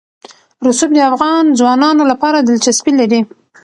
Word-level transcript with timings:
رسوب 0.67 0.91
د 0.95 0.99
افغان 1.09 1.45
ځوانانو 1.59 2.03
لپاره 2.11 2.37
دلچسپي 2.39 2.91
لري. 2.99 3.19